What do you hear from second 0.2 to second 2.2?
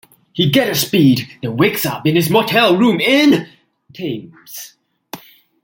He gathers speed, then wakes up in